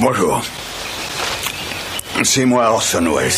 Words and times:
Bonjour. 0.00 0.40
C'est 2.22 2.46
moi 2.46 2.70
Orson 2.70 3.04
Welles. 3.14 3.30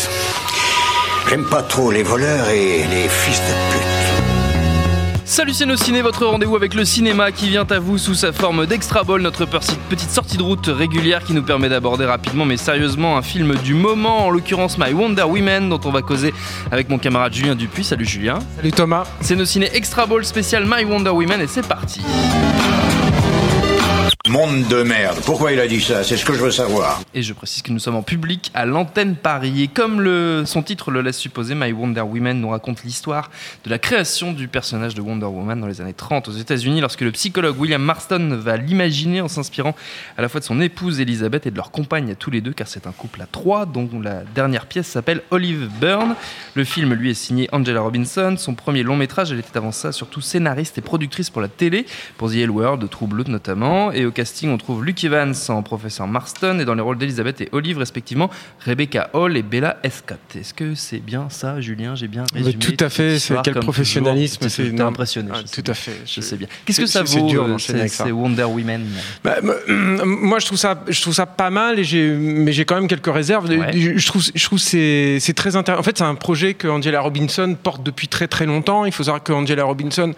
J'aime 1.27 1.43
pas 1.43 1.61
trop 1.61 1.91
les 1.91 2.03
voleurs 2.03 2.47
et 2.47 2.85
les 2.89 3.09
fils 3.09 3.41
de 3.41 3.53
pute. 3.73 5.25
Salut 5.25 5.51
c'est 5.51 5.65
nos 5.65 5.75
ciné, 5.75 6.01
votre 6.01 6.25
rendez-vous 6.25 6.55
avec 6.55 6.73
le 6.73 6.85
cinéma 6.85 7.33
qui 7.33 7.49
vient 7.49 7.67
à 7.69 7.79
vous 7.79 7.97
sous 7.97 8.13
sa 8.13 8.31
forme 8.31 8.65
d'Extra 8.65 9.03
Ball, 9.03 9.21
notre 9.21 9.45
petite 9.45 10.09
sortie 10.09 10.37
de 10.37 10.43
route 10.43 10.67
régulière 10.67 11.25
qui 11.25 11.33
nous 11.33 11.43
permet 11.43 11.67
d'aborder 11.67 12.05
rapidement 12.05 12.45
mais 12.45 12.55
sérieusement 12.55 13.17
un 13.17 13.21
film 13.21 13.55
du 13.55 13.73
moment, 13.73 14.27
en 14.27 14.29
l'occurrence 14.29 14.77
My 14.77 14.93
Wonder 14.93 15.23
Woman, 15.23 15.67
dont 15.67 15.81
on 15.83 15.91
va 15.91 16.01
causer 16.01 16.33
avec 16.71 16.87
mon 16.87 16.97
camarade 16.97 17.33
Julien 17.33 17.55
Dupuis. 17.55 17.83
Salut 17.83 18.05
Julien. 18.05 18.39
Salut 18.55 18.71
Thomas. 18.71 19.03
C'est 19.19 19.35
nos 19.35 19.43
ciné 19.43 19.69
Extra 19.75 20.05
Ball 20.05 20.23
spécial 20.23 20.63
My 20.65 20.85
Wonder 20.85 21.09
Woman 21.09 21.41
et 21.41 21.47
c'est 21.47 21.67
parti. 21.67 21.99
Monde 24.29 24.69
de 24.69 24.83
merde. 24.83 25.19
Pourquoi 25.25 25.51
il 25.51 25.59
a 25.59 25.67
dit 25.67 25.81
ça? 25.81 26.01
C'est 26.01 26.15
ce 26.15 26.23
que 26.23 26.31
je 26.31 26.41
veux 26.41 26.49
savoir. 26.49 27.01
Et 27.13 27.21
je 27.21 27.33
précise 27.33 27.61
que 27.61 27.73
nous 27.73 27.79
sommes 27.79 27.97
en 27.97 28.03
public 28.03 28.51
à 28.53 28.65
l'antenne 28.65 29.17
Paris. 29.17 29.63
Et 29.63 29.67
comme 29.67 29.99
le, 29.99 30.43
son 30.45 30.63
titre 30.63 30.91
le 30.91 31.01
laisse 31.01 31.17
supposer, 31.17 31.55
My 31.55 31.73
Wonder 31.73 31.99
Woman 31.99 32.39
nous 32.39 32.47
raconte 32.47 32.85
l'histoire 32.85 33.29
de 33.65 33.69
la 33.69 33.79
création 33.79 34.31
du 34.31 34.47
personnage 34.47 34.95
de 34.95 35.01
Wonder 35.01 35.25
Woman 35.25 35.59
dans 35.59 35.67
les 35.67 35.81
années 35.81 35.91
30 35.91 36.29
aux 36.29 36.31
États-Unis, 36.31 36.79
lorsque 36.79 37.01
le 37.01 37.11
psychologue 37.11 37.59
William 37.59 37.81
Marston 37.81 38.39
va 38.39 38.55
l'imaginer 38.55 39.19
en 39.19 39.27
s'inspirant 39.27 39.75
à 40.17 40.21
la 40.21 40.29
fois 40.29 40.39
de 40.39 40.45
son 40.45 40.61
épouse 40.61 41.01
Elizabeth 41.01 41.45
et 41.45 41.51
de 41.51 41.57
leur 41.57 41.71
compagne 41.71 42.09
à 42.09 42.15
tous 42.15 42.31
les 42.31 42.39
deux, 42.39 42.53
car 42.53 42.69
c'est 42.69 42.87
un 42.87 42.93
couple 42.93 43.21
à 43.21 43.25
trois, 43.25 43.65
dont 43.65 43.89
la 44.01 44.21
dernière 44.33 44.67
pièce 44.67 44.87
s'appelle 44.87 45.21
Olive 45.31 45.69
Byrne. 45.81 46.15
Le 46.53 46.63
film, 46.63 46.93
lui, 46.93 47.11
est 47.11 47.13
signé 47.13 47.49
Angela 47.51 47.81
Robinson. 47.81 48.35
Son 48.37 48.55
premier 48.55 48.83
long 48.83 48.95
métrage, 48.95 49.33
elle 49.33 49.39
était 49.39 49.57
avant 49.57 49.73
ça 49.73 49.91
surtout 49.91 50.21
scénariste 50.21 50.77
et 50.77 50.81
productrice 50.81 51.29
pour 51.29 51.41
la 51.41 51.49
télé, 51.49 51.85
pour 52.17 52.31
The 52.31 52.35
L 52.35 52.51
World, 52.51 52.89
True 52.89 53.07
Blood 53.07 53.27
notamment. 53.27 53.91
Et 53.91 54.12
casting, 54.13 54.49
on 54.49 54.57
trouve 54.57 54.85
Luke 54.85 55.03
Evans 55.03 55.33
en 55.49 55.61
professeur 55.61 56.07
Marston 56.07 56.59
et 56.59 56.65
dans 56.65 56.75
les 56.75 56.81
rôles 56.81 56.97
d'Elizabeth 56.97 57.41
et 57.41 57.49
Olive, 57.51 57.77
respectivement, 57.77 58.29
Rebecca 58.65 59.09
Hall 59.13 59.35
et 59.35 59.43
Bella 59.43 59.77
Escott. 59.83 60.19
Est-ce 60.35 60.53
que 60.53 60.75
c'est 60.75 60.99
bien 60.99 61.27
ça, 61.29 61.59
Julien? 61.59 61.95
J'ai 61.95 62.07
bien 62.07 62.23
résumé 62.33 62.53
Tout 62.55 62.77
à 62.79 62.89
fait, 62.89 63.19
c'est 63.19 63.35
quel 63.43 63.55
professionnalisme. 63.55 64.47
C'est 64.49 64.79
impressionné. 64.79 65.31
Ah, 65.33 65.39
tout 65.43 65.69
à 65.69 65.73
fait. 65.73 65.99
Je, 66.05 66.21
sais 66.21 66.35
bien. 66.35 66.47
Qu'est-ce 66.65 66.81
que 66.81 66.87
ça 66.87 67.03
vaut, 67.03 67.27
dur, 67.27 67.57
c'est 67.59 68.11
Wonder 68.11 68.43
Woman 68.43 68.85
bah, 69.23 69.37
Moi, 70.05 70.39
je 70.39 70.45
trouve, 70.45 70.57
ça, 70.57 70.83
je 70.87 71.01
trouve 71.01 71.13
ça 71.13 71.25
pas 71.25 71.49
mal, 71.49 71.79
et 71.79 72.17
mais 72.17 72.51
j'ai 72.51 72.65
quand 72.65 72.75
même 72.75 72.87
quelques 72.87 73.13
réserves. 73.13 73.49
Je 73.51 74.05
trouve, 74.05 74.23
je 74.33 74.45
trouve 74.45 74.59
c'est 74.59 75.33
très 75.35 75.55
intéressant. 75.55 75.79
En 75.79 75.83
fait, 75.83 75.97
c'est 75.97 76.03
un 76.03 76.15
projet 76.15 76.53
que 76.53 76.67
Angela 76.67 77.01
Robinson 77.01 77.55
porte 77.61 77.83
depuis 77.83 78.07
très 78.07 78.27
très 78.27 78.45
longtemps. 78.45 78.85
Il 78.85 78.91
faut 78.91 79.03
savoir 79.03 79.23
que 79.23 79.33
Angela 79.33 79.63
Robinson, 79.63 80.13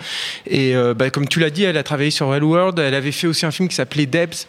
et 0.45 0.75
euh, 0.75 0.93
bah, 0.93 1.09
comme 1.09 1.27
tu 1.27 1.39
l'as 1.39 1.49
dit, 1.49 1.63
elle 1.63 1.77
a 1.77 1.83
travaillé 1.83 2.11
sur 2.11 2.27
World. 2.27 2.79
Elle 2.79 2.93
avait 2.93 3.11
fait 3.11 3.27
aussi 3.27 3.45
un 3.45 3.51
film 3.51 3.69
qui 3.69 3.75
s'appelle 3.75 3.84
s'appelait 3.85 4.05
Debs. 4.05 4.47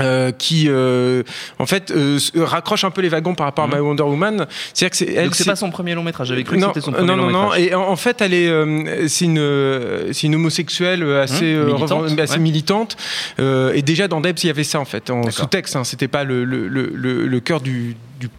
Euh, 0.00 0.32
qui 0.32 0.64
euh, 0.68 1.22
en 1.58 1.66
fait 1.66 1.90
euh, 1.90 2.18
raccroche 2.36 2.84
un 2.84 2.90
peu 2.90 3.02
les 3.02 3.10
wagons 3.10 3.34
par 3.34 3.44
rapport 3.44 3.64
à 3.64 3.66
mhm. 3.66 3.74
My 3.74 3.80
Wonder 3.80 4.04
Woman. 4.04 4.46
C'est-à-dire 4.72 4.90
que 4.90 4.96
c'est 4.96 5.12
elle. 5.12 5.34
c'est 5.34 5.44
pas 5.44 5.56
son 5.56 5.70
premier 5.70 5.94
long 5.94 6.02
métrage. 6.02 6.28
J'avais 6.28 6.42
cru 6.42 6.56
que 6.56 6.64
c'était 6.64 6.80
son 6.80 6.92
premier 6.92 7.06
non, 7.06 7.16
non, 7.16 7.26
long 7.26 7.42
métrage. 7.42 7.60
Non, 7.60 7.66
Et 7.66 7.74
en, 7.74 7.96
fait, 7.96 8.22
elle 8.22 8.32
est, 8.32 9.08
c'est 9.08 9.26
une, 9.26 10.12
c'est 10.12 10.26
une 10.26 10.36
homosexuelle 10.36 11.02
assez, 11.02 11.54
mhm. 11.54 11.74
militante, 11.74 12.18
assez 12.18 12.38
militante. 12.38 12.96
et 13.38 13.82
déjà 13.82 14.08
dans 14.08 14.22
Debs, 14.22 14.42
il 14.42 14.46
y 14.46 14.50
avait 14.50 14.64
ça 14.64 14.80
en 14.80 14.86
fait 14.86 15.10
en 15.10 15.30
sous-texte. 15.30 15.76
Hein, 15.76 15.84
c'était 15.84 16.08
pas 16.08 16.24
le, 16.24 16.44
le, 16.44 16.66
le, 16.68 17.26
le 17.26 17.40
cœur 17.40 17.60
du 17.60 17.94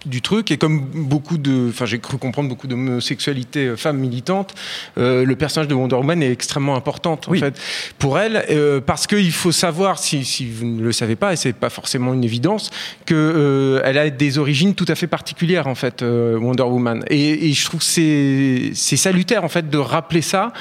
du, 0.06 0.22
truc. 0.22 0.52
Et 0.52 0.58
comme 0.58 0.82
beaucoup 0.94 1.38
de, 1.38 1.70
enfin, 1.70 1.86
j'ai 1.86 2.00
cru 2.00 2.18
comprendre 2.18 2.50
beaucoup 2.50 2.68
d'homosexualité 2.68 3.68
euh, 3.68 3.78
femmes 3.78 3.98
militantes, 3.98 4.54
euh, 4.98 5.26
le 5.26 5.36
personnage 5.36 5.68
de 5.68 5.74
Wonder 5.74 5.96
Woman 5.96 6.22
est 6.22 6.32
extrêmement 6.32 6.76
importante 6.76 7.28
en 7.28 7.34
fait 7.34 7.60
pour 7.98 8.20
elle, 8.20 8.46
euh, 8.50 8.82
parce 8.82 9.08
qu'il 9.08 9.32
faut 9.32 9.52
savoir, 9.52 10.00
si, 10.00 10.24
si, 10.26 10.50
vous 10.50 10.66
ne 10.66 10.84
le 10.84 10.92
savez 10.92 11.16
pas, 11.16 11.34
et 11.34 11.36
c'est 11.36 11.54
pas 11.54 11.70
forcément 11.70 12.14
une 12.14 12.24
évidence, 12.24 12.70
que 13.06 13.82
elle 13.84 13.98
a 13.98 14.09
des 14.09 14.38
origines 14.38 14.76
tout 14.76 14.86
à 14.88 14.96
fait 14.96 15.08
particulières 15.08 15.68
en 15.68 15.76
fait, 15.76 16.02
Wonder 16.02 16.64
Woman. 16.64 17.03
Et, 17.09 17.52
je 17.52 17.66
trouve 17.66 17.80
que 17.81 17.86
c'est 17.86 18.72
c'est 18.74 18.97
salutaire 18.97 19.44
en 19.44 19.50
fait 19.50 19.70
de 19.70 19.78
rappeler 19.78 20.22
ça 20.22 20.53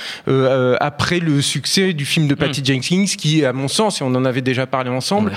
après 0.81 1.21
le 1.21 1.41
succès 1.41 1.93
du 1.93 2.05
film 2.05 2.27
de 2.27 2.35
Patty 2.35 2.61
hmm. 2.61 2.67
Jenkins, 2.67 3.05
qui, 3.17 3.45
à 3.45 3.53
mon 3.53 3.69
sens, 3.69 4.01
et 4.01 4.05
on 4.05 4.15
en 4.15 4.25
avait 4.25 4.43
déjà 4.43 4.67
parlé 4.67 4.91
ensemble, 4.91 5.33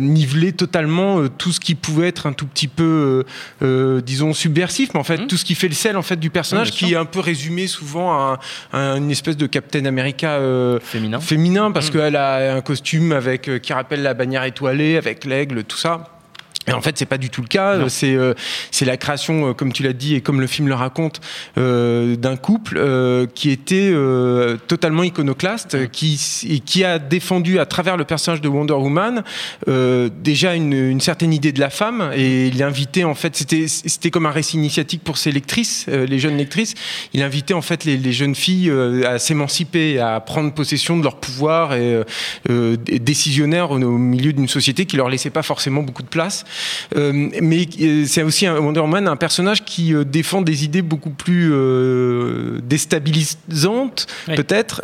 nivelait 0.00 0.52
totalement 0.52 1.26
tout 1.28 1.52
ce 1.52 1.60
qui 1.60 1.74
pouvait 1.74 2.08
être 2.08 2.26
un 2.26 2.32
tout 2.32 2.46
petit 2.46 2.68
peu 2.68 2.81
euh, 2.82 3.24
euh, 3.62 4.00
disons, 4.00 4.32
subversif, 4.32 4.90
mais 4.94 5.00
en 5.00 5.04
fait, 5.04 5.18
mmh. 5.18 5.26
tout 5.26 5.36
ce 5.36 5.44
qui 5.44 5.54
fait 5.54 5.68
le 5.68 5.74
sel 5.74 5.96
en 5.96 6.02
fait, 6.02 6.16
du 6.16 6.30
personnage, 6.30 6.70
qui 6.70 6.92
est 6.92 6.96
un 6.96 7.04
peu 7.04 7.20
résumé 7.20 7.66
souvent 7.66 8.12
à, 8.12 8.38
une 8.72 9.10
espèce 9.10 9.36
de 9.36 9.46
Captain 9.46 9.84
America 9.84 10.32
euh, 10.32 10.78
féminin. 10.80 11.20
féminin, 11.20 11.70
parce 11.70 11.88
mmh. 11.88 11.92
qu'elle 11.92 12.16
a 12.16 12.54
un 12.54 12.60
costume 12.60 13.12
avec, 13.12 13.50
qui 13.60 13.72
rappelle 13.72 14.02
la 14.02 14.14
bannière 14.14 14.44
étoilée, 14.44 14.96
avec 14.96 15.24
l'aigle, 15.24 15.64
tout 15.64 15.76
ça. 15.78 16.08
Et 16.68 16.72
en 16.72 16.80
fait, 16.80 16.96
c'est 16.96 17.06
pas 17.06 17.18
du 17.18 17.30
tout 17.30 17.42
le 17.42 17.48
cas. 17.48 17.88
C'est 17.88 18.14
euh, 18.14 18.34
c'est 18.70 18.84
la 18.84 18.96
création, 18.96 19.48
euh, 19.48 19.52
comme 19.52 19.72
tu 19.72 19.82
l'as 19.82 19.92
dit 19.92 20.14
et 20.14 20.20
comme 20.20 20.40
le 20.40 20.46
film 20.46 20.68
le 20.68 20.74
raconte, 20.74 21.20
euh, 21.58 22.16
d'un 22.16 22.36
couple 22.36 22.76
euh, 22.78 23.26
qui 23.34 23.50
était 23.50 23.90
euh, 23.92 24.56
totalement 24.68 25.02
iconoclaste, 25.02 25.90
qui 25.90 26.60
qui 26.64 26.84
a 26.84 26.98
défendu 26.98 27.58
à 27.58 27.66
travers 27.66 27.96
le 27.96 28.04
personnage 28.04 28.40
de 28.40 28.48
Wonder 28.48 28.74
Woman 28.74 29.22
déjà 29.66 30.54
une, 30.54 30.72
une, 30.72 31.00
certaine 31.00 31.32
idée 31.32 31.52
de 31.52 31.60
la 31.60 31.70
femme 31.70 32.10
et 32.14 32.46
il 32.46 32.62
invitait 32.62 33.04
en 33.04 33.14
fait 33.14 33.36
c'était 33.36 33.66
c'était 33.68 34.10
comme 34.10 34.26
un 34.26 34.30
récit 34.30 34.56
initiatique 34.56 35.02
pour 35.02 35.18
ses 35.18 35.32
lectrices, 35.32 35.86
les 35.88 36.18
jeunes 36.18 36.36
lectrices. 36.36 36.74
Il 37.12 37.22
invitait 37.22 37.54
en 37.54 37.62
fait 37.62 37.84
les, 37.84 37.96
les 37.96 38.12
jeunes 38.12 38.34
filles 38.34 38.70
à 39.04 39.18
s'émanciper, 39.18 39.98
à 39.98 40.20
prendre 40.20 40.52
possession 40.52 40.96
de 40.96 41.02
leur 41.02 41.16
pouvoir 41.16 41.74
et 41.74 42.04
décisionnaire 42.48 43.70
au, 43.70 43.76
au 43.76 43.98
milieu 43.98 44.32
d'une 44.32 44.48
société 44.48 44.86
qui 44.86 44.96
leur 44.96 45.08
laissait 45.08 45.30
pas 45.30 45.42
forcément 45.42 45.82
beaucoup 45.82 46.02
de 46.02 46.08
place. 46.08 46.44
Euh, 46.96 47.28
mais 47.40 47.66
euh, 47.80 48.04
c'est 48.06 48.22
aussi 48.22 48.46
un 48.46 48.58
Wonder 48.58 48.80
Woman, 48.80 49.08
un 49.08 49.16
personnage 49.16 49.64
qui 49.64 49.94
euh, 49.94 50.04
défend 50.04 50.42
des 50.42 50.64
idées 50.64 50.82
beaucoup 50.82 51.10
plus 51.10 51.52
déstabilisantes, 52.62 54.06
peut-être, 54.26 54.82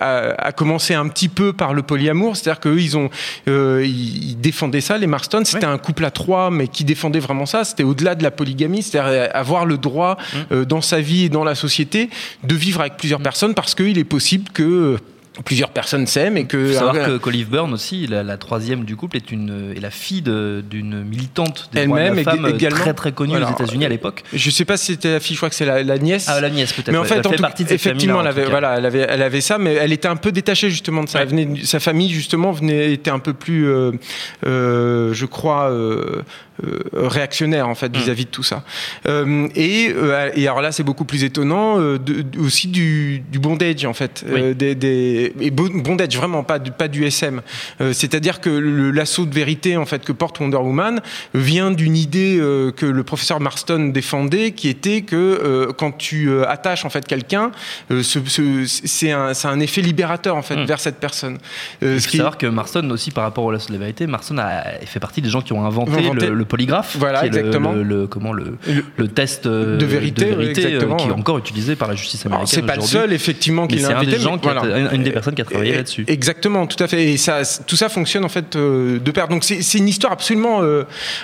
à, 0.00 0.52
commencer 0.52 0.94
un 0.94 1.08
petit 1.08 1.28
peu 1.28 1.52
par 1.52 1.74
le 1.74 1.82
polyamour, 1.82 2.36
c'est-à-dire 2.36 2.60
qu'eux, 2.60 2.80
ils 2.80 2.96
ont, 2.96 3.10
ils 3.46 4.36
défendaient 4.40 4.80
ça, 4.80 4.98
les 4.98 5.06
Marston, 5.06 5.42
c'était 5.44 5.66
un 5.66 5.78
couple 5.78 6.04
à 6.04 6.10
trois, 6.10 6.50
mais 6.50 6.68
qui 6.68 6.84
défendait 6.84 7.18
vraiment 7.18 7.46
ça, 7.46 7.64
c'était 7.64 7.82
au-delà 7.82 8.14
de 8.14 8.22
la 8.22 8.30
polygamie, 8.30 8.82
c'est-à-dire 8.82 9.30
avoir 9.34 9.66
le 9.66 9.78
droit 9.78 10.16
mmh. 10.50 10.64
dans 10.64 10.80
sa 10.80 11.00
vie 11.00 11.24
et 11.24 11.28
dans 11.28 11.44
la 11.44 11.54
société 11.54 12.10
de 12.44 12.54
vivre 12.54 12.80
avec 12.80 12.96
plusieurs 12.96 13.20
mmh. 13.20 13.24
personnes 13.24 13.54
parce 13.54 13.74
qu'il 13.74 13.98
est 13.98 14.04
possible 14.04 14.50
que 14.52 14.98
plusieurs 15.44 15.70
personnes 15.70 16.06
s'aiment 16.06 16.36
et 16.36 16.46
que. 16.46 16.72
Faut 16.72 16.78
savoir 16.78 17.06
que 17.06 17.16
qu'Olive 17.18 17.48
Byrne 17.48 17.72
aussi, 17.72 18.06
la, 18.06 18.36
troisième 18.36 18.84
du 18.84 18.96
couple, 18.96 19.16
est, 19.16 19.30
une, 19.30 19.72
est 19.76 19.80
la 19.80 19.90
fille 19.90 20.22
d'une 20.22 21.04
militante 21.04 21.70
des 21.72 21.86
droits 21.86 22.10
de 22.10 22.22
femme 22.22 22.46
également. 22.46 22.80
très 22.80 22.94
très 22.94 23.12
connue 23.12 23.36
aux 23.36 23.48
États-Unis 23.48 23.84
à 23.84 23.88
l'époque. 23.88 24.22
Je 24.32 24.50
sais 24.50 24.64
pas 24.64 24.76
si 24.76 24.92
c'était 24.92 25.12
la 25.12 25.20
fille, 25.20 25.34
je 25.34 25.40
crois 25.40 25.50
que 25.50 25.54
c'est 25.54 25.64
la, 25.64 25.98
nièce. 25.98 26.26
Ah, 26.28 26.40
la 26.40 26.50
nièce 26.50 26.72
peut-être. 26.72 26.92
Mais 26.92 26.98
en 26.98 27.04
fait, 27.04 27.16
elle 27.16 27.28
fait 27.28 27.36
partie 27.36 27.64
de 27.64 27.72
effectivement, 27.72 28.20
elle 28.20 28.26
avait, 28.26 28.46
voilà, 28.46 28.78
elle 28.78 28.86
avait, 28.86 29.06
elle 29.08 29.22
avait 29.22 29.40
ça, 29.40 29.58
mais 29.58 29.74
elle 29.74 29.92
était 29.92 30.08
un 30.08 30.16
peu 30.16 30.32
détachée 30.32 30.70
justement 30.70 31.04
de 31.04 31.08
ça. 31.08 31.24
venait, 31.24 31.64
sa 31.64 31.80
famille 31.80 32.10
justement 32.10 32.52
venait, 32.52 32.92
était 32.92 33.10
un 33.10 33.18
peu 33.18 33.32
plus, 33.32 33.68
euh, 33.68 33.92
euh, 34.46 35.12
je 35.12 35.26
crois. 35.26 35.70
Euh, 35.70 36.22
euh, 36.64 37.08
réactionnaire 37.08 37.68
en 37.68 37.74
fait 37.74 37.88
mm. 37.88 37.98
vis-à-vis 38.00 38.24
de 38.26 38.30
tout 38.30 38.42
ça. 38.42 38.64
Euh, 39.06 39.48
et, 39.54 39.92
euh, 39.94 40.30
et, 40.34 40.46
alors 40.46 40.60
là, 40.60 40.72
c'est 40.72 40.82
beaucoup 40.82 41.04
plus 41.04 41.24
étonnant 41.24 41.78
de, 41.78 42.24
aussi 42.38 42.68
du, 42.68 43.22
du, 43.30 43.38
bondage 43.38 43.84
en 43.86 43.94
fait, 43.94 44.24
des, 44.56 44.74
des, 44.74 45.19
et 45.40 45.50
bondage 45.50 46.16
vraiment 46.16 46.42
pas 46.42 46.58
du, 46.58 46.70
pas 46.70 46.88
du 46.88 47.04
SM. 47.04 47.40
C'est-à-dire 47.92 48.40
que 48.40 48.50
l'assaut 48.50 49.26
de 49.26 49.34
vérité 49.34 49.76
en 49.76 49.86
fait 49.86 50.04
que 50.04 50.12
porte 50.12 50.40
Wonder 50.40 50.56
Woman 50.56 51.00
vient 51.34 51.70
d'une 51.70 51.96
idée 51.96 52.36
que 52.76 52.86
le 52.86 53.02
professeur 53.02 53.40
Marston 53.40 53.90
défendait, 53.92 54.52
qui 54.52 54.68
était 54.68 55.02
que 55.02 55.70
quand 55.76 55.92
tu 55.92 56.44
attaches 56.44 56.84
en 56.84 56.90
fait 56.90 57.06
quelqu'un, 57.06 57.50
c'est 58.02 59.12
un, 59.12 59.32
un, 59.44 59.60
effet 59.60 59.80
libérateur 59.80 60.36
en 60.36 60.42
fait 60.42 60.56
mm. 60.56 60.64
vers 60.64 60.80
cette 60.80 60.96
personne. 60.96 61.38
Il 61.82 62.00
faut 62.00 62.16
savoir 62.16 62.38
que 62.38 62.46
Marston 62.46 62.88
aussi 62.90 63.10
par 63.10 63.24
rapport 63.24 63.44
au 63.44 63.52
lasso 63.52 63.72
de 63.72 63.78
vérité, 63.78 64.06
Marston 64.06 64.38
a 64.38 64.62
fait 64.86 65.00
partie 65.00 65.20
des 65.22 65.28
gens 65.28 65.40
qui 65.40 65.52
ont 65.52 65.64
inventé, 65.64 66.10
le 66.12 66.44
polygraphe, 66.44 66.96
voilà, 66.98 67.26
exactement. 67.26 67.72
Le, 67.72 68.06
comment 68.06 68.32
le, 68.32 68.56
le, 68.96 69.08
test 69.08 69.46
euh, 69.46 69.76
de 69.76 69.86
vérité, 69.86 70.32
euh, 70.32 70.52
qui 70.52 71.08
est 71.08 71.12
encore 71.12 71.38
utilisé 71.38 71.76
par 71.76 71.88
la 71.88 71.94
justice 71.94 72.24
américaine. 72.26 72.48
C'est 72.48 72.62
pas 72.62 72.76
le 72.76 72.82
seul 72.82 73.12
effectivement 73.12 73.66
qui 73.66 73.76
l'a 73.76 73.98
inventé. 73.98 74.16
Une 74.92 75.02
des 75.02 75.09
personnes 75.12 75.34
qui 75.34 75.42
a 75.42 75.44
travaillé 75.44 75.74
là-dessus. 75.74 76.04
Exactement, 76.06 76.66
tout 76.66 76.82
à 76.82 76.88
fait. 76.88 77.12
Et 77.12 77.16
ça, 77.16 77.42
tout 77.66 77.76
ça 77.76 77.88
fonctionne 77.88 78.24
en 78.24 78.28
fait 78.28 78.56
euh, 78.56 78.98
de 78.98 79.10
pair. 79.10 79.28
Donc 79.28 79.44
c'est 79.44 79.78
une 79.78 79.88
histoire 79.88 80.12
absolument, 80.12 80.62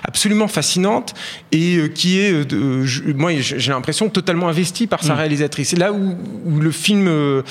absolument 0.04 0.48
fascinante 0.48 1.14
et 1.52 1.78
qui 1.94 2.18
est, 2.18 2.52
moi 3.14 3.32
j'ai 3.38 3.72
l'impression 3.72 4.08
totalement 4.08 4.48
investie 4.48 4.86
par 4.86 5.02
sa 5.02 5.14
mm. 5.14 5.18
réalisatrice. 5.18 5.72
Et 5.72 5.76
là 5.76 5.92
où, 5.92 6.16
où 6.44 6.60
le 6.60 6.70
film 6.70 7.42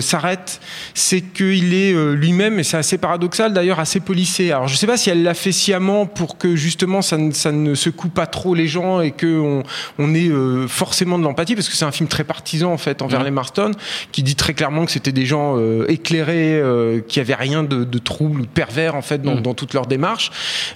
s'arrête, 0.00 0.60
c'est 0.94 1.20
qu'il 1.20 1.74
est, 1.74 1.92
lui-même, 2.14 2.58
et 2.58 2.62
c'est 2.62 2.76
assez 2.76 2.98
paradoxal 2.98 3.52
d'ailleurs, 3.52 3.80
assez 3.80 4.00
policé. 4.00 4.52
Alors 4.52 4.68
je 4.68 4.76
sais 4.76 4.86
pas 4.86 4.96
si 4.96 5.10
elle 5.10 5.22
l'a 5.22 5.34
fait 5.34 5.52
sciemment 5.52 6.06
pour 6.06 6.38
que 6.38 6.56
justement 6.56 7.02
ça 7.02 7.16
ne, 7.16 7.74
secoue 7.74 8.08
pas 8.08 8.26
trop 8.26 8.54
les 8.54 8.66
gens 8.66 9.00
et 9.00 9.12
qu'on 9.12 9.62
on 9.98 10.14
ait 10.14 10.28
euh, 10.28 10.66
forcément 10.68 11.18
de 11.18 11.24
l'empathie, 11.24 11.54
parce 11.54 11.68
que 11.68 11.76
c'est 11.76 11.84
un 11.84 11.92
film 11.92 12.08
très 12.08 12.24
partisan 12.24 12.72
en 12.72 12.78
fait 12.78 13.02
envers 13.02 13.24
les 13.24 13.30
Marston, 13.30 13.72
qui 14.12 14.22
dit 14.22 14.36
très 14.36 14.54
clairement 14.54 14.84
que 14.84 14.92
c'était 14.92 15.12
des 15.12 15.26
gens 15.26 15.56
euh, 15.70 15.90
éclairés, 15.90 16.62
qui 17.08 17.20
avaient 17.20 17.34
rien 17.34 17.62
de, 17.62 17.84
de 17.84 17.98
trouble 17.98 18.40
ou 18.40 18.46
de 18.46 18.50
pervers 18.50 18.94
en 18.94 19.02
fait 19.02 19.22
dans, 19.22 19.36
mm. 19.36 19.42
dans 19.42 19.54
toute 19.54 19.74
leur 19.74 19.86
démarche. 19.86 20.30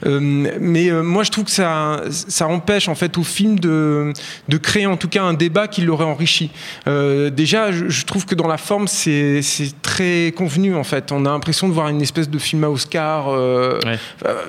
mais 0.04 0.90
moi, 0.90 1.22
je 1.22 1.30
trouve 1.30 1.44
que 1.44 1.50
ça, 1.50 2.02
ça 2.10 2.46
empêche 2.46 2.88
en 2.88 2.94
fait 2.94 3.18
au 3.18 3.22
film 3.22 3.58
de, 3.58 4.12
de 4.48 4.56
créer 4.56 4.86
en 4.86 4.96
tout 4.96 5.08
cas 5.08 5.22
un 5.22 5.34
débat 5.34 5.68
qui 5.68 5.82
l'aurait 5.82 6.04
enrichi. 6.04 6.50
déjà, 6.86 7.72
je, 7.72 7.88
je, 7.88 8.04
trouve 8.04 8.26
que 8.26 8.34
dans 8.34 8.46
la 8.46 8.56
forme, 8.56 8.88
c'est 8.88 9.42
très 9.82 10.32
convenu 10.36 10.74
en 10.74 10.84
fait. 10.84 11.12
On 11.12 11.24
a 11.26 11.30
l'impression 11.30 11.68
de 11.68 11.72
voir 11.72 11.88
une 11.88 12.02
espèce 12.02 12.28
de 12.28 12.38
film 12.38 12.64
à 12.64 12.70
Oscar 12.70 13.26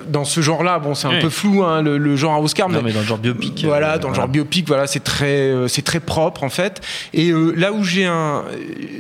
dans 0.08 0.26
ce 0.26 0.42
genre-là. 0.42 0.80
Bon, 0.80 0.96
c'est 0.96 1.08
un 1.08 1.20
peu 1.20 1.30
flou 1.30 1.64
hein, 1.64 1.82
le, 1.82 2.16
genre 2.16 2.34
à 2.34 2.42
Oscar, 2.42 2.70
mais, 2.70 2.94
dans 2.94 3.00
le 3.00 3.06
genre 3.06 3.18
biopic. 3.18 3.64
Voilà, 3.66 3.98
dans 3.98 4.10
le 4.10 4.16
genre 4.16 4.28
biopic, 4.28 4.68
voilà, 4.68 4.88
c'est 4.88 5.04
très, 5.04 5.52
c'est 5.68 5.84
très 5.84 6.00
propre 6.00 6.44
en 6.44 6.50
fait. 6.50 6.82
Et 7.14 7.30
euh, 7.30 7.54
là 7.56 7.72
où 7.72 7.84
j'ai 7.84 8.06
un, 8.06 8.44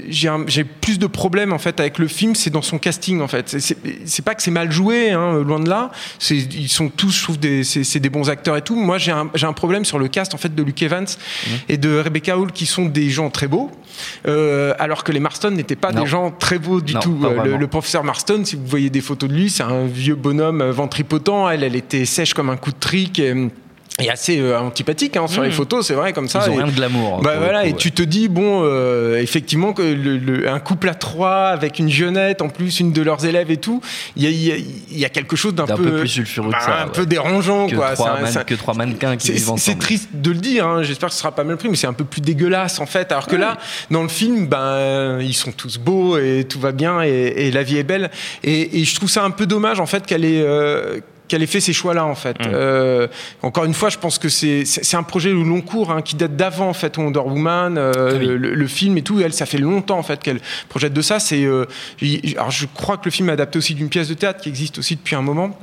j'ai 0.09 0.63
plus 0.63 0.99
de 0.99 1.07
problèmes 1.07 1.34
en 1.51 1.57
fait 1.57 1.79
avec 1.79 1.99
le 1.99 2.07
film, 2.07 2.35
c'est 2.35 2.49
dans 2.49 2.61
son 2.61 2.77
casting 2.77 3.21
en 3.21 3.27
fait. 3.27 3.57
C'est 4.05 4.25
pas 4.25 4.35
que 4.35 4.41
c'est 4.41 4.51
mal 4.51 4.71
joué, 4.71 5.11
hein, 5.11 5.41
loin 5.43 5.59
de 5.59 5.69
là. 5.69 5.91
Ils 6.29 6.69
sont 6.69 6.89
tous, 6.89 7.11
je 7.11 7.23
trouve, 7.23 7.37
c'est 7.63 7.99
des 7.99 8.09
bons 8.09 8.29
acteurs 8.29 8.57
et 8.57 8.61
tout. 8.61 8.75
Moi, 8.75 8.97
j'ai 8.97 9.11
un, 9.11 9.29
un, 9.41 9.53
problème 9.53 9.85
sur 9.85 9.99
le 9.99 10.07
cast 10.07 10.33
en 10.33 10.37
fait 10.37 10.53
de 10.53 10.63
Luke 10.63 10.81
Evans 10.81 11.05
mmh. 11.05 11.49
et 11.69 11.77
de 11.77 11.99
Rebecca 11.99 12.37
Hall 12.37 12.51
qui 12.51 12.65
sont 12.65 12.85
des 12.85 13.09
gens 13.09 13.29
très 13.29 13.47
beaux. 13.47 13.71
Euh, 14.27 14.73
alors 14.79 15.03
que 15.03 15.11
les 15.11 15.19
Marston 15.19 15.51
n'étaient 15.51 15.75
pas 15.75 15.91
des 15.91 16.05
gens 16.05 16.31
très 16.31 16.59
beaux 16.59 16.81
du 16.81 16.93
tout. 16.95 17.19
Euh, 17.23 17.57
le, 17.57 17.67
professeur 17.67 18.03
Marston, 18.03 18.41
si 18.43 18.55
vous 18.55 18.65
voyez 18.65 18.89
des 18.89 19.01
photos 19.01 19.29
de 19.29 19.35
lui, 19.35 19.49
c'est 19.49 19.63
un 19.63 19.85
vieux 19.85 20.15
bonhomme 20.15 20.63
ventripotent. 20.63 21.49
Elle, 21.49 21.63
elle 21.63 21.75
était 21.75 22.05
sèche 22.05 22.33
comme 22.33 22.49
un 22.49 22.57
coup 22.57 22.71
de 22.71 22.79
trique. 22.79 23.19
Et, 23.19 23.33
et 23.99 24.09
assez 24.09 24.39
euh, 24.39 24.59
antipathique 24.59 25.15
hein, 25.15 25.27
sur 25.27 25.41
les 25.41 25.49
mmh. 25.49 25.53
photos, 25.53 25.87
c'est 25.87 25.93
vrai 25.93 26.11
comme 26.11 26.27
ça. 26.27 26.43
Ils 26.45 26.51
ont 26.51 26.55
rien 26.55 26.67
de 26.67 26.71
glamour. 26.71 27.21
Bah 27.21 27.35
voilà, 27.37 27.65
et 27.65 27.73
tu 27.73 27.93
te 27.93 28.01
dis 28.01 28.27
bon, 28.27 28.61
euh, 28.63 29.21
effectivement 29.21 29.71
que 29.71 29.81
le, 29.81 30.49
un 30.49 30.59
couple 30.59 30.89
à 30.89 30.95
trois 30.95 31.47
avec 31.47 31.79
une 31.79 31.89
jeunette, 31.89 32.41
en 32.41 32.49
plus 32.49 32.81
une 32.81 32.91
de 32.91 33.01
leurs 33.01 33.25
élèves 33.25 33.51
et 33.51 33.57
tout, 33.57 33.81
il 34.17 34.29
y 34.29 34.51
a, 34.51 34.55
y 34.91 35.05
a, 35.05 35.09
quelque 35.09 35.37
chose 35.37 35.55
d'un 35.55 35.65
peu, 35.65 35.81
peu, 35.81 35.99
plus 35.99 36.09
sulfureux 36.09 36.51
bah, 36.51 36.59
ça, 36.59 36.81
un 36.83 36.87
peu 36.89 37.05
dérangeant 37.05 37.67
que 37.67 37.75
quoi. 37.75 37.93
Trois 37.93 38.17
que 38.43 38.55
trois 38.55 38.73
mannequins 38.73 39.15
qui 39.15 39.31
vivent 39.31 39.53
C'est 39.55 39.79
triste 39.79 40.09
de 40.13 40.31
le 40.31 40.39
dire. 40.39 40.67
Hein, 40.67 40.83
J'espère 40.83 41.07
que 41.07 41.15
ce 41.15 41.21
sera 41.21 41.33
pas 41.33 41.45
mal 41.45 41.55
pris, 41.55 41.69
mais 41.69 41.77
c'est 41.77 41.87
un 41.87 41.93
peu 41.93 42.05
plus 42.05 42.21
dégueulasse 42.21 42.79
en 42.79 42.85
fait. 42.85 43.13
Alors 43.13 43.27
que 43.27 43.37
là, 43.37 43.57
dans 43.91 44.03
le 44.03 44.09
film, 44.09 44.47
ben 44.47 45.19
ils 45.21 45.33
sont 45.33 45.53
tous 45.53 45.77
beaux 45.77 46.17
et 46.17 46.45
tout 46.47 46.59
va 46.59 46.73
bien 46.73 47.01
et, 47.01 47.09
et 47.09 47.51
la 47.51 47.63
vie 47.63 47.77
est 47.77 47.83
belle. 47.83 48.11
Et, 48.43 48.81
et, 48.81 48.83
je 48.83 48.95
trouve 48.95 49.09
ça 49.09 49.23
un 49.23 49.31
peu 49.31 49.45
dommage 49.45 49.79
en 49.79 49.85
fait 49.85 50.05
qu'elle 50.05 50.25
ait 50.25 50.41
euh, 50.41 50.99
qu'elle 51.27 51.43
ait 51.43 51.47
fait 51.47 51.59
ces 51.59 51.73
choix-là 51.73 52.05
en 52.05 52.15
fait. 52.15 52.39
Mm. 52.39 52.51
Euh, 52.53 53.07
encore 53.41 53.65
une 53.65 53.73
fois, 53.73 53.89
je 53.89 53.97
pense 53.97 54.19
que 54.19 54.29
c'est 54.29 54.95
un 54.95 55.03
projet 55.03 55.31
au 55.31 55.43
long 55.43 55.61
cours 55.61 55.91
hein, 55.91 56.01
qui 56.01 56.15
date 56.15 56.35
d'avant 56.35 56.69
en 56.69 56.73
fait 56.73 56.97
Wonder 56.97 57.19
Woman, 57.19 57.77
euh, 57.77 58.37
le, 58.37 58.67
film 58.67 58.97
et 58.97 59.01
tout. 59.01 59.21
elle, 59.21 59.33
ça 59.33 59.45
fait 59.45 59.57
longtemps 59.57 59.97
en 59.97 60.03
fait 60.03 60.21
qu'elle 60.21 60.39
projette 60.69 60.93
de 60.93 61.01
ça. 61.01 61.19
C'est 61.19 61.43
euh, 61.43 61.65
alors 62.35 62.51
je 62.51 62.65
crois 62.73 62.97
que 62.97 63.05
le 63.05 63.11
film 63.11 63.29
est 63.29 63.33
adapté 63.33 63.57
aussi 63.57 63.75
d'une 63.75 63.89
pièce 63.89 64.07
de 64.07 64.13
théâtre 64.13 64.41
qui 64.41 64.49
existe 64.49 64.79
aussi 64.79 64.95
depuis 64.95 65.15
un 65.15 65.21
moment 65.21 65.57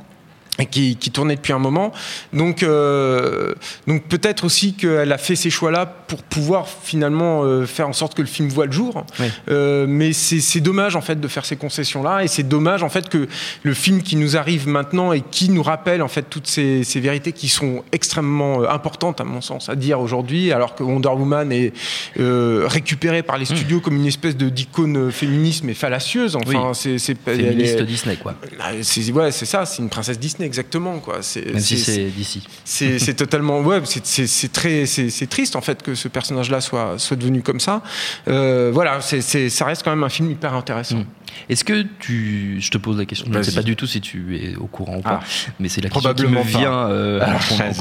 qui, 0.69 0.95
qui, 0.95 1.11
tournait 1.11 1.35
depuis 1.35 1.53
un 1.53 1.59
moment. 1.59 1.91
Donc, 2.31 2.61
euh, 2.61 3.55
donc 3.87 4.03
peut-être 4.03 4.43
aussi 4.45 4.73
qu'elle 4.73 5.11
a 5.11 5.17
fait 5.17 5.35
ces 5.35 5.49
choix-là 5.49 5.85
pour 5.85 6.21
pouvoir 6.21 6.67
finalement 6.67 7.43
euh, 7.43 7.65
faire 7.65 7.89
en 7.89 7.93
sorte 7.93 8.13
que 8.13 8.21
le 8.21 8.27
film 8.27 8.49
voit 8.49 8.67
le 8.67 8.71
jour. 8.71 9.05
Euh, 9.49 9.85
mais 9.87 10.13
c'est 10.13 10.59
dommage 10.59 10.95
en 10.95 11.01
fait 11.01 11.19
de 11.19 11.27
faire 11.27 11.45
ces 11.45 11.55
concessions-là, 11.55 12.23
et 12.23 12.27
c'est 12.27 12.43
dommage 12.43 12.83
en 12.83 12.89
fait 12.89 13.09
que 13.09 13.27
le 13.63 13.73
film 13.73 14.03
qui 14.03 14.15
nous 14.15 14.37
arrive 14.37 14.67
maintenant 14.67 15.11
et 15.11 15.21
qui 15.21 15.49
nous 15.49 15.63
rappelle 15.63 16.01
en 16.01 16.07
fait 16.07 16.23
toutes 16.29 16.47
ces, 16.47 16.83
ces 16.83 16.99
vérités 16.99 17.31
qui 17.31 17.49
sont 17.49 17.83
extrêmement 17.91 18.69
importantes 18.69 19.21
à 19.21 19.23
mon 19.23 19.41
sens 19.41 19.69
à 19.69 19.75
dire 19.75 19.99
aujourd'hui, 19.99 20.51
alors 20.51 20.75
que 20.75 20.83
Wonder 20.83 21.09
Woman 21.09 21.51
est 21.51 21.73
euh, 22.19 22.65
récupéré 22.67 23.23
par 23.23 23.37
les 23.37 23.45
mmh. 23.45 23.55
studios 23.55 23.79
comme 23.79 23.95
une 23.95 24.05
espèce 24.05 24.37
de 24.37 24.49
d'icône 24.49 25.11
féminisme 25.11 25.69
et 25.69 25.73
fallacieuse. 25.73 26.35
Enfin, 26.35 26.71
oui. 26.73 26.99
c'est 26.99 27.17
féministe 27.17 27.81
Disney 27.81 28.17
quoi. 28.17 28.35
C'est 28.81 29.11
ouais, 29.11 29.31
c'est 29.31 29.45
ça, 29.45 29.65
c'est 29.65 29.81
une 29.81 29.89
princesse 29.89 30.19
Disney 30.19 30.42
exactement. 30.43 30.99
Quoi. 30.99 31.15
Même 31.15 31.59
si 31.59 31.77
c'est 31.77 32.05
d'ici. 32.05 32.45
C'est 32.65 33.13
totalement. 33.15 33.61
Ouais, 33.61 33.81
c'est 33.85 34.51
très. 34.51 34.85
C'est 34.85 35.27
triste, 35.27 35.55
en 35.55 35.61
fait, 35.61 35.81
que 35.81 35.95
ce 35.95 36.07
personnage-là 36.07 36.61
soit, 36.61 36.95
soit 36.97 37.17
devenu 37.17 37.41
comme 37.41 37.59
ça. 37.59 37.81
Euh, 38.27 38.71
voilà, 38.73 39.01
c'est 39.01 39.49
ça 39.49 39.65
reste 39.65 39.83
quand 39.83 39.91
même 39.91 40.03
un 40.03 40.09
film 40.09 40.31
hyper 40.31 40.53
intéressant. 40.53 40.97
Mm. 40.97 41.05
Est-ce 41.49 41.63
que 41.63 41.85
tu. 41.99 42.57
Je 42.59 42.69
te 42.71 42.77
pose 42.77 42.97
la 42.97 43.05
question, 43.05 43.27
je 43.31 43.37
ne 43.37 43.43
sais 43.43 43.51
pas 43.51 43.63
du 43.63 43.75
tout 43.75 43.87
si 43.87 44.01
tu 44.01 44.37
es 44.37 44.55
au 44.55 44.67
courant 44.67 44.97
ou 44.97 45.01
pas, 45.01 45.19
ah, 45.21 45.51
mais 45.59 45.69
c'est 45.69 45.81
la 45.81 45.89
question 45.89 46.13
qui 46.13 46.25
me 46.25 46.41
vient 46.43 46.87
euh, 46.89 47.19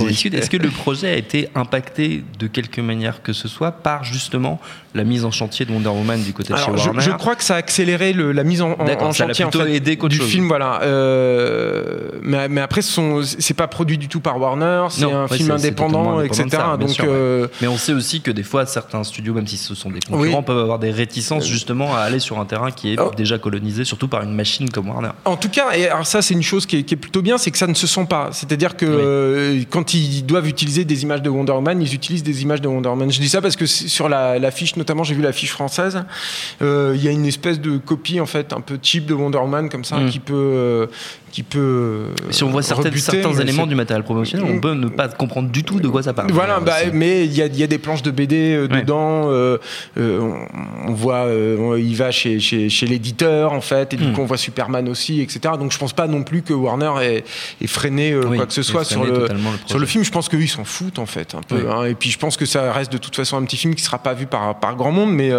Est-ce 0.00 0.50
que 0.50 0.56
le 0.56 0.70
projet 0.70 1.08
a 1.08 1.16
été 1.16 1.48
impacté 1.54 2.24
de 2.38 2.46
quelque 2.46 2.80
manière 2.80 3.22
que 3.22 3.32
ce 3.32 3.48
soit 3.48 3.72
par 3.72 4.04
justement 4.04 4.60
la 4.94 5.04
mise 5.04 5.24
en 5.24 5.30
chantier 5.30 5.64
de 5.64 5.72
Wonder 5.72 5.88
Woman 5.88 6.22
du 6.22 6.32
côté 6.32 6.52
de 6.52 6.58
chez 6.58 6.70
Warner 6.70 7.00
je, 7.00 7.10
crois 7.12 7.34
que 7.34 7.44
ça 7.44 7.54
a 7.54 7.58
accéléré 7.58 8.12
le, 8.12 8.32
la 8.32 8.44
mise 8.44 8.60
en, 8.60 8.72
en 8.72 9.12
chantier 9.12 9.44
en 9.44 9.50
fait, 9.50 10.08
du 10.08 10.18
film, 10.18 10.48
voilà. 10.48 10.82
Euh, 10.82 12.10
mais, 12.22 12.48
mais, 12.48 12.60
après, 12.60 12.82
c'est 12.82 13.54
pas 13.54 13.68
produit 13.68 13.98
du 13.98 14.08
tout 14.08 14.20
par 14.20 14.38
Warner, 14.38 14.86
c'est 14.90 15.10
un 15.10 15.28
film 15.28 15.50
indépendant, 15.50 16.20
etc. 16.20 16.48
donc, 16.78 17.00
euh, 17.00 17.48
Mais 17.60 17.68
on 17.68 17.76
sait 17.76 17.92
aussi 17.92 18.20
que 18.20 18.30
des 18.30 18.42
fois, 18.42 18.66
certains 18.66 19.04
studios, 19.04 19.34
même 19.34 19.46
si 19.46 19.56
ce 19.56 19.74
sont 19.74 19.90
des 19.90 20.00
concurrents, 20.00 20.42
peuvent 20.42 20.58
avoir 20.58 20.78
des 20.78 20.90
réticences 20.90 21.46
justement 21.46 21.94
à 21.94 22.00
aller 22.00 22.18
sur 22.18 22.38
un 22.38 22.44
terrain 22.44 22.70
qui 22.70 22.92
est 22.92 23.00
oh. 23.00 23.10
déjà 23.16 23.38
colonisé, 23.42 23.84
surtout 23.84 24.08
par 24.08 24.22
une 24.22 24.34
machine 24.34 24.70
comme 24.70 24.88
Warner. 24.88 25.10
En 25.26 25.36
tout 25.36 25.50
cas, 25.50 25.72
et 25.74 25.88
alors 25.88 26.06
ça 26.06 26.22
c'est 26.22 26.32
une 26.32 26.42
chose 26.42 26.64
qui 26.64 26.78
est, 26.78 26.96
plutôt 26.96 27.20
bien, 27.20 27.36
c'est 27.36 27.50
que 27.50 27.58
ça 27.58 27.66
ne 27.66 27.74
se 27.74 27.86
sent 27.86 28.06
pas. 28.08 28.30
C'est-à-dire 28.32 28.76
que 28.76 28.86
euh, 28.86 29.62
quand 29.68 29.92
ils 29.92 30.24
doivent 30.24 30.48
utiliser 30.48 30.84
des 30.84 31.02
images 31.02 31.20
de 31.20 31.28
Wonder 31.28 31.52
Woman, 31.52 31.82
ils 31.82 31.94
utilisent 31.94 32.22
des 32.22 32.42
images 32.42 32.62
de 32.62 32.68
Wonder 32.68 32.88
Woman. 32.88 33.12
Je 33.12 33.20
dis 33.20 33.28
ça 33.28 33.42
parce 33.42 33.56
que 33.56 33.66
sur 33.66 34.08
la, 34.08 34.50
fiche, 34.50 34.76
notamment 34.76 35.04
j'ai 35.04 35.14
vu 35.14 35.22
la 35.22 35.32
fiche 35.32 35.50
française, 35.50 36.04
euh, 36.62 36.94
il 36.96 37.04
y 37.04 37.08
a 37.08 37.10
une 37.10 37.26
espèce 37.26 37.60
de 37.60 37.76
copie 37.76 38.20
en 38.20 38.26
fait 38.26 38.52
un 38.52 38.60
peu 38.60 38.78
cheap 38.80 39.04
de 39.04 39.14
Wonder 39.14 39.38
Woman 39.38 39.68
comme 39.68 39.84
ça 39.84 39.98
mm. 39.98 40.10
qui 40.10 40.18
peut 40.20 40.34
euh, 40.34 40.86
qui 41.32 41.42
peut. 41.42 42.08
Si 42.30 42.44
on 42.44 42.50
voit 42.50 42.62
certains 42.62 42.90
éléments 43.40 43.66
du 43.66 43.74
matériel 43.74 44.04
promotionnel, 44.04 44.46
on 44.48 44.60
peut 44.60 44.74
ne 44.74 44.88
pas 44.88 45.08
comprendre 45.08 45.50
du 45.50 45.64
tout 45.64 45.80
de 45.80 45.88
quoi 45.88 46.02
ça 46.02 46.12
parle. 46.12 46.30
Voilà, 46.30 46.60
bah, 46.60 46.76
mais 46.92 47.24
il 47.24 47.32
y 47.32 47.42
a, 47.42 47.46
y 47.46 47.62
a, 47.62 47.66
des 47.66 47.78
planches 47.78 48.02
de 48.02 48.10
BD 48.10 48.54
euh, 48.54 48.68
dedans. 48.68 49.30
Euh, 49.30 49.56
euh, 49.98 50.20
on, 50.86 50.92
voit, 50.92 51.26
il 51.78 51.96
va 51.96 52.10
chez, 52.10 52.38
chez, 52.38 52.68
chez 52.68 52.86
l'éditeur 52.86 53.52
en 53.52 53.62
fait, 53.62 53.94
et 53.94 53.96
du 53.96 54.04
hmm. 54.04 54.12
coup 54.12 54.20
on 54.20 54.26
voit 54.26 54.36
Superman 54.36 54.88
aussi, 54.88 55.20
etc. 55.20 55.54
Donc 55.58 55.72
je 55.72 55.78
pense 55.78 55.94
pas 55.94 56.06
non 56.06 56.22
plus 56.22 56.42
que 56.42 56.52
Warner 56.52 56.92
ait, 57.02 57.66
freiné 57.66 58.14
quoi 58.36 58.46
que 58.46 58.52
ce 58.52 58.62
soit 58.62 58.84
sur 58.84 59.04
le, 59.04 59.26
sur 59.66 59.78
le 59.78 59.86
film. 59.86 60.04
Je 60.04 60.10
pense 60.10 60.28
qu'ils 60.28 60.48
s'en 60.48 60.64
foutent 60.64 60.98
en 60.98 61.06
fait 61.06 61.34
un 61.34 61.40
peu. 61.40 61.70
Hein. 61.70 61.86
et 61.86 61.94
puis 61.94 62.10
je 62.10 62.18
pense 62.18 62.36
que 62.36 62.44
ça 62.44 62.70
reste 62.72 62.92
de 62.92 62.98
toute 62.98 63.16
façon 63.16 63.38
un 63.38 63.44
petit 63.44 63.56
film 63.56 63.74
qui 63.74 63.82
sera 63.82 63.98
pas 63.98 64.12
vu 64.12 64.26
par, 64.26 64.60
par 64.60 64.76
grand 64.76 64.92
monde, 64.92 65.12
mais 65.12 65.30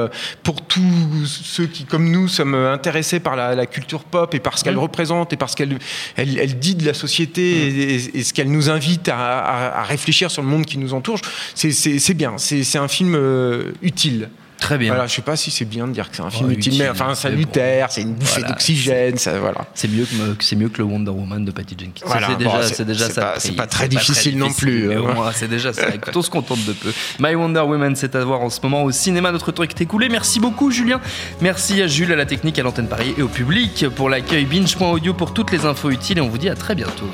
pour 0.41 0.61
tous 0.61 1.25
ceux 1.25 1.67
qui, 1.67 1.85
comme 1.85 2.09
nous, 2.09 2.27
sommes 2.27 2.55
intéressés 2.55 3.19
par 3.19 3.35
la, 3.35 3.53
la 3.53 3.67
culture 3.67 4.03
pop 4.03 4.33
et 4.33 4.39
par 4.39 4.57
ce 4.57 4.63
qu'elle 4.63 4.75
hmm. 4.75 4.79
représente 4.79 5.33
et 5.33 5.37
par 5.37 5.49
ce 5.49 5.55
qu'elle 5.55 5.77
elle, 6.15 6.59
dit 6.59 6.75
de 6.75 6.85
la 6.85 6.93
société 6.93 7.95
et, 8.15 8.23
ce 8.23 8.33
qu'elle 8.33 8.51
nous 8.51 8.69
invite 8.69 9.09
à, 9.09 9.83
réfléchir 9.83 10.31
sur 10.31 10.41
le 10.41 10.47
monde 10.47 10.65
qui 10.65 10.77
nous 10.77 10.93
entoure. 10.93 11.19
C'est 11.55 12.13
bien, 12.13 12.37
c'est 12.37 12.77
un 12.77 12.87
film 12.87 13.15
euh, 13.15 13.71
utile. 13.81 14.29
Très 14.63 14.77
bien. 14.77 14.93
Voilà, 14.93 15.07
je 15.07 15.13
sais 15.13 15.21
pas 15.21 15.35
si 15.35 15.51
c'est 15.51 15.65
bien 15.65 15.87
de 15.87 15.91
dire 15.91 16.09
que 16.09 16.15
c'est 16.15 16.21
un 16.21 16.29
film 16.29 16.49
utile, 16.49 16.77
mais 16.79 16.87
enfin 16.87 17.15
salutaire, 17.15 17.91
c'est 17.91 18.01
une 18.01 18.13
bouffée 18.13 18.43
d'oxygène, 18.43 19.17
ça 19.17 19.37
voilà. 19.37 19.67
C'est 19.73 19.89
mieux 19.89 20.05
que 20.05 20.43
c'est 20.43 20.55
mieux 20.55 20.69
que 20.69 20.77
le 20.77 20.85
Wonder 20.85 21.11
Woman 21.11 21.43
de 21.43 21.51
Patty 21.51 21.75
Jenkins. 21.77 22.05
c'est 22.07 22.37
déjà, 22.37 22.63
c'est 22.63 22.85
déjà 22.85 23.09
ça. 23.09 23.33
C'est 23.39 23.57
pas, 23.57 23.67
très 23.67 23.89
difficile 23.89 24.37
non 24.37 24.53
plus. 24.53 24.93
Hein. 24.93 25.31
C'est 25.33 25.49
déjà 25.49 25.73
ça. 25.73 25.87
on 26.15 26.21
se 26.21 26.29
contente 26.29 26.63
de 26.63 26.71
peu. 26.71 26.93
My 27.19 27.35
Wonder 27.35 27.59
Woman, 27.59 27.97
c'est 27.97 28.15
à 28.15 28.23
voir 28.23 28.39
en 28.39 28.49
ce 28.49 28.61
moment 28.63 28.83
au 28.83 28.91
cinéma. 28.91 29.33
Notre 29.33 29.51
truc 29.51 29.71
est 29.71 29.81
écoulé. 29.81 30.07
Merci 30.07 30.39
beaucoup, 30.39 30.71
Julien. 30.71 31.01
Merci 31.41 31.81
à 31.81 31.87
Jules, 31.87 32.13
à 32.13 32.15
la 32.15 32.25
technique, 32.25 32.57
à 32.57 32.63
l'antenne 32.63 32.87
Paris 32.87 33.13
et 33.17 33.21
au 33.21 33.27
public 33.27 33.87
pour 33.97 34.09
l'accueil 34.09 34.45
binge.audio 34.45 35.13
pour 35.13 35.33
toutes 35.33 35.51
les 35.51 35.65
infos 35.65 35.89
utiles. 35.89 36.19
Et 36.19 36.21
on 36.21 36.29
vous 36.29 36.37
dit 36.37 36.49
à 36.49 36.55
très 36.55 36.73
bientôt. 36.73 37.09